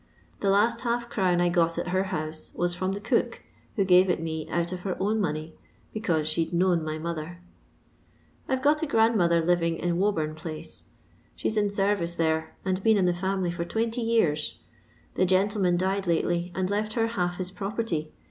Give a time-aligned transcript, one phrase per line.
[0.39, 3.41] The last half crown I got at her house was from the eook,
[3.75, 5.53] who gave it me out of her own money
[5.93, 7.37] because she 'd known my mother.
[7.43, 7.43] ^
[8.51, 10.85] I 've got a grandmother living in Wobum place;
[11.35, 14.57] she's in service there, and been in the frmily for twenty years.
[15.13, 18.11] The gentleman died latdy and left her half his property.